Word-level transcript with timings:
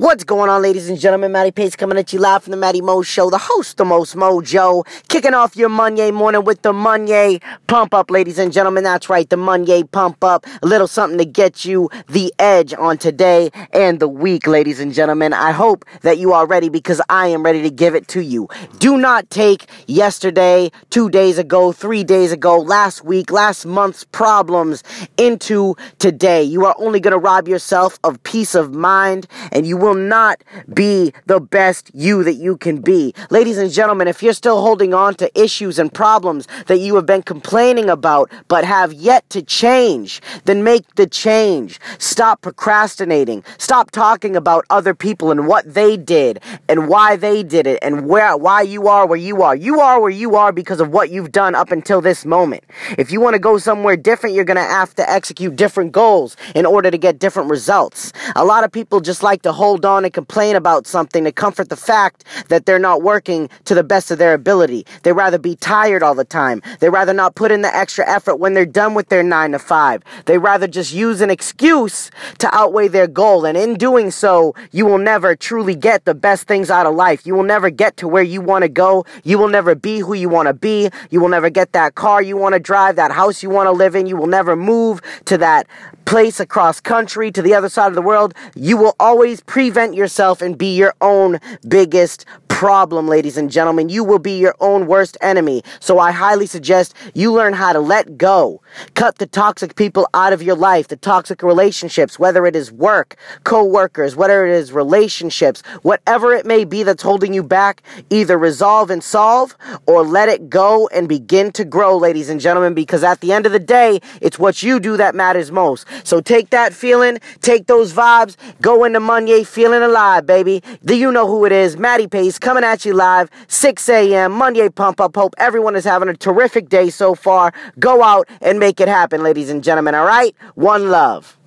What's 0.00 0.24
going 0.24 0.48
on, 0.48 0.62
ladies 0.62 0.88
and 0.88 0.98
gentlemen? 0.98 1.30
Matty 1.30 1.50
Pace 1.50 1.76
coming 1.76 1.98
at 1.98 2.10
you 2.10 2.20
live 2.20 2.44
from 2.44 2.52
the 2.52 2.56
Matty 2.56 2.80
Mo 2.80 3.02
Show, 3.02 3.28
the 3.28 3.36
host, 3.36 3.76
the 3.76 3.84
most 3.84 4.16
mojo, 4.16 4.82
kicking 5.08 5.34
off 5.34 5.56
your 5.56 5.68
Monday 5.68 6.10
morning 6.10 6.42
with 6.42 6.62
the 6.62 6.72
Monday 6.72 7.38
pump 7.66 7.92
up, 7.92 8.10
ladies 8.10 8.38
and 8.38 8.50
gentlemen. 8.50 8.82
That's 8.82 9.10
right, 9.10 9.28
the 9.28 9.36
Monday 9.36 9.82
pump 9.82 10.24
up. 10.24 10.46
A 10.62 10.66
little 10.66 10.88
something 10.88 11.18
to 11.18 11.26
get 11.26 11.66
you 11.66 11.90
the 12.08 12.32
edge 12.38 12.72
on 12.72 12.96
today 12.96 13.50
and 13.74 14.00
the 14.00 14.08
week, 14.08 14.46
ladies 14.46 14.80
and 14.80 14.94
gentlemen. 14.94 15.34
I 15.34 15.50
hope 15.50 15.84
that 16.00 16.16
you 16.16 16.32
are 16.32 16.46
ready 16.46 16.70
because 16.70 17.02
I 17.10 17.26
am 17.26 17.42
ready 17.42 17.60
to 17.60 17.70
give 17.70 17.94
it 17.94 18.08
to 18.08 18.22
you. 18.22 18.48
Do 18.78 18.96
not 18.96 19.28
take 19.28 19.66
yesterday, 19.86 20.70
two 20.88 21.10
days 21.10 21.36
ago, 21.36 21.72
three 21.72 22.04
days 22.04 22.32
ago, 22.32 22.58
last 22.58 23.04
week, 23.04 23.30
last 23.30 23.66
month's 23.66 24.04
problems 24.04 24.82
into 25.18 25.76
today. 25.98 26.42
You 26.42 26.64
are 26.64 26.74
only 26.78 27.00
going 27.00 27.12
to 27.12 27.18
rob 27.18 27.46
yourself 27.46 27.98
of 28.02 28.22
peace 28.22 28.54
of 28.54 28.72
mind 28.72 29.26
and 29.52 29.66
you 29.66 29.76
will 29.76 29.89
will 29.90 29.96
not 29.96 30.44
be 30.72 31.12
the 31.26 31.40
best 31.40 31.90
you 31.92 32.22
that 32.22 32.34
you 32.34 32.56
can 32.56 32.80
be. 32.80 33.12
Ladies 33.28 33.58
and 33.58 33.72
gentlemen, 33.72 34.06
if 34.06 34.22
you're 34.22 34.32
still 34.32 34.60
holding 34.60 34.94
on 34.94 35.16
to 35.16 35.26
issues 35.40 35.80
and 35.80 35.92
problems 35.92 36.46
that 36.68 36.78
you 36.78 36.94
have 36.94 37.06
been 37.06 37.24
complaining 37.24 37.90
about 37.90 38.30
but 38.46 38.64
have 38.64 38.92
yet 38.92 39.28
to 39.30 39.42
change, 39.42 40.22
then 40.44 40.62
make 40.62 40.94
the 40.94 41.08
change. 41.08 41.80
Stop 41.98 42.40
procrastinating. 42.40 43.42
Stop 43.58 43.90
talking 43.90 44.36
about 44.36 44.64
other 44.70 44.94
people 44.94 45.32
and 45.32 45.48
what 45.48 45.74
they 45.74 45.96
did 45.96 46.38
and 46.68 46.86
why 46.86 47.16
they 47.16 47.42
did 47.42 47.66
it 47.66 47.80
and 47.82 48.06
where 48.06 48.36
why 48.36 48.62
you 48.62 48.86
are 48.86 49.08
where 49.08 49.18
you 49.18 49.42
are. 49.42 49.56
You 49.56 49.80
are 49.80 50.00
where 50.00 50.10
you 50.10 50.36
are 50.36 50.52
because 50.52 50.80
of 50.80 50.90
what 50.90 51.10
you've 51.10 51.32
done 51.32 51.56
up 51.56 51.72
until 51.72 52.00
this 52.00 52.24
moment. 52.24 52.62
If 52.96 53.10
you 53.10 53.20
want 53.20 53.34
to 53.34 53.40
go 53.40 53.58
somewhere 53.58 53.96
different, 53.96 54.36
you're 54.36 54.44
going 54.44 54.56
to 54.56 54.62
have 54.62 54.94
to 54.94 55.10
execute 55.10 55.56
different 55.56 55.90
goals 55.90 56.36
in 56.54 56.64
order 56.64 56.92
to 56.92 56.98
get 56.98 57.18
different 57.18 57.50
results. 57.50 58.12
A 58.36 58.44
lot 58.44 58.62
of 58.62 58.70
people 58.70 59.00
just 59.00 59.24
like 59.24 59.42
to 59.42 59.50
hold 59.50 59.69
hold 59.70 59.84
on 59.84 60.04
and 60.04 60.12
complain 60.12 60.56
about 60.56 60.84
something 60.84 61.22
to 61.22 61.30
comfort 61.30 61.68
the 61.68 61.76
fact 61.76 62.24
that 62.48 62.66
they're 62.66 62.76
not 62.76 63.02
working 63.02 63.48
to 63.64 63.72
the 63.72 63.84
best 63.84 64.10
of 64.10 64.18
their 64.18 64.34
ability. 64.34 64.84
They 65.04 65.12
rather 65.12 65.38
be 65.38 65.54
tired 65.54 66.02
all 66.02 66.16
the 66.16 66.24
time. 66.24 66.60
They 66.80 66.90
rather 66.90 67.12
not 67.12 67.36
put 67.36 67.52
in 67.52 67.62
the 67.62 67.72
extra 67.72 68.04
effort 68.04 68.40
when 68.40 68.52
they're 68.52 68.66
done 68.66 68.94
with 68.94 69.10
their 69.10 69.22
nine 69.22 69.52
to 69.52 69.60
five. 69.60 70.02
They 70.26 70.38
rather 70.38 70.66
just 70.66 70.92
use 70.92 71.20
an 71.20 71.30
excuse 71.30 72.10
to 72.38 72.52
outweigh 72.52 72.88
their 72.88 73.06
goal. 73.06 73.44
And 73.44 73.56
in 73.56 73.74
doing 73.74 74.10
so, 74.10 74.56
you 74.72 74.86
will 74.86 74.98
never 74.98 75.36
truly 75.36 75.76
get 75.76 76.04
the 76.04 76.16
best 76.16 76.48
things 76.48 76.68
out 76.68 76.84
of 76.84 76.96
life. 76.96 77.24
You 77.24 77.36
will 77.36 77.44
never 77.44 77.70
get 77.70 77.96
to 77.98 78.08
where 78.08 78.24
you 78.24 78.40
want 78.40 78.62
to 78.62 78.68
go. 78.68 79.06
You 79.22 79.38
will 79.38 79.46
never 79.46 79.76
be 79.76 80.00
who 80.00 80.14
you 80.14 80.28
want 80.28 80.48
to 80.48 80.52
be. 80.52 80.90
You 81.10 81.20
will 81.20 81.28
never 81.28 81.48
get 81.48 81.70
that 81.74 81.94
car 81.94 82.20
you 82.20 82.36
want 82.36 82.54
to 82.54 82.58
drive, 82.58 82.96
that 82.96 83.12
house 83.12 83.40
you 83.40 83.50
want 83.50 83.68
to 83.68 83.72
live 83.72 83.94
in. 83.94 84.08
You 84.08 84.16
will 84.16 84.26
never 84.26 84.56
move 84.56 85.00
to 85.26 85.38
that 85.38 85.68
place 86.10 86.40
across 86.40 86.80
country 86.80 87.30
to 87.30 87.40
the 87.40 87.54
other 87.54 87.68
side 87.68 87.86
of 87.86 87.94
the 87.94 88.02
world. 88.02 88.34
You 88.56 88.76
will 88.76 88.96
always 88.98 89.40
prevent 89.60 89.94
yourself 89.94 90.40
and 90.40 90.56
be 90.56 90.74
your 90.74 90.94
own 91.02 91.38
biggest 91.68 92.24
problem, 92.60 93.08
ladies 93.08 93.38
and 93.38 93.50
gentlemen. 93.50 93.88
You 93.88 94.04
will 94.04 94.18
be 94.18 94.38
your 94.38 94.54
own 94.60 94.86
worst 94.86 95.16
enemy. 95.22 95.62
So 95.80 95.98
I 95.98 96.10
highly 96.10 96.44
suggest 96.44 96.94
you 97.14 97.32
learn 97.32 97.54
how 97.54 97.72
to 97.72 97.80
let 97.80 98.18
go. 98.18 98.60
Cut 98.92 99.16
the 99.16 99.26
toxic 99.26 99.76
people 99.76 100.06
out 100.12 100.34
of 100.34 100.42
your 100.42 100.56
life, 100.56 100.88
the 100.88 100.96
toxic 100.96 101.42
relationships, 101.42 102.18
whether 102.18 102.46
it 102.46 102.54
is 102.54 102.70
work, 102.70 103.16
co-workers, 103.44 104.14
whether 104.14 104.44
it 104.44 104.52
is 104.52 104.72
relationships, 104.72 105.62
whatever 105.80 106.34
it 106.34 106.44
may 106.44 106.66
be 106.66 106.82
that's 106.82 107.02
holding 107.02 107.32
you 107.32 107.42
back, 107.42 107.82
either 108.10 108.36
resolve 108.36 108.90
and 108.90 109.02
solve 109.02 109.56
or 109.86 110.04
let 110.04 110.28
it 110.28 110.50
go 110.50 110.86
and 110.88 111.08
begin 111.08 111.52
to 111.52 111.64
grow, 111.64 111.96
ladies 111.96 112.28
and 112.28 112.42
gentlemen, 112.42 112.74
because 112.74 113.02
at 113.02 113.22
the 113.22 113.32
end 113.32 113.46
of 113.46 113.52
the 113.52 113.58
day, 113.58 114.00
it's 114.20 114.38
what 114.38 114.62
you 114.62 114.78
do 114.78 114.98
that 114.98 115.14
matters 115.14 115.50
most. 115.50 115.86
So 116.04 116.20
take 116.20 116.50
that 116.50 116.74
feeling, 116.74 117.20
take 117.40 117.68
those 117.68 117.94
vibes, 117.94 118.36
go 118.60 118.84
into 118.84 119.00
Monday 119.00 119.44
feeling 119.44 119.82
alive, 119.82 120.26
baby. 120.26 120.62
Do 120.84 120.94
you 120.94 121.10
know 121.10 121.26
who 121.26 121.46
it 121.46 121.52
is? 121.52 121.78
Matty 121.78 122.06
Pace 122.06 122.38
coming 122.50 122.64
at 122.64 122.84
you 122.84 122.92
live, 122.92 123.30
6 123.46 123.88
a.m. 123.90 124.32
Monday 124.32 124.68
Pump 124.68 125.00
Up. 125.00 125.14
Hope 125.14 125.34
everyone 125.38 125.76
is 125.76 125.84
having 125.84 126.08
a 126.08 126.14
terrific 126.14 126.68
day 126.68 126.90
so 126.90 127.14
far. 127.14 127.52
Go 127.78 128.02
out 128.02 128.28
and 128.40 128.58
make 128.58 128.80
it 128.80 128.88
happen, 128.88 129.22
ladies 129.22 129.50
and 129.50 129.62
gentlemen, 129.62 129.94
all 129.94 130.04
right? 130.04 130.34
One 130.56 130.90
love. 130.90 131.38